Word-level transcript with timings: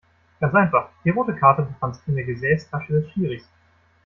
Ganz 0.39 0.55
einfach: 0.55 0.89
Die 1.05 1.11
rote 1.11 1.35
Karte 1.35 1.61
befand 1.61 1.95
sich 1.95 2.07
in 2.07 2.15
der 2.15 2.23
Gesäßtasche 2.25 2.91
des 2.91 3.11
Schiris. 3.11 3.47